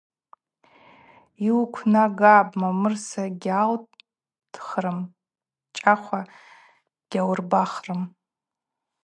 [1.45, 4.99] Йуквнагапӏ, мамырса гьаутхрым,
[5.75, 6.21] чӏахъва
[7.11, 8.01] гьауырбахрым.